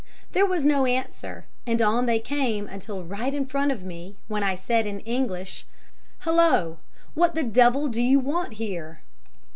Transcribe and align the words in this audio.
There 0.31 0.47
was 0.47 0.65
no 0.65 0.87
answer, 0.87 1.45
and 1.67 1.79
on 1.79 2.07
they 2.07 2.17
came 2.17 2.67
until 2.67 3.03
right 3.03 3.31
in 3.31 3.45
front 3.45 3.71
of 3.71 3.83
me, 3.83 4.15
when 4.27 4.41
I 4.41 4.55
said, 4.55 4.87
in 4.87 5.01
English, 5.01 5.63
'Hullo, 6.25 6.79
what 7.13 7.35
the 7.35 7.43
d 7.43 7.61
l 7.61 7.87
do 7.87 8.01
you 8.01 8.19
want 8.19 8.53
here?' 8.53 9.01